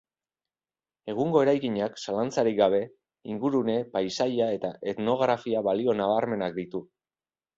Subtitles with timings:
[1.11, 2.79] Egungo eraikinak, zalantzarik gabe,
[3.33, 6.85] ingurune-, paisaia- eta etnografia-balio nabarmenak ditu.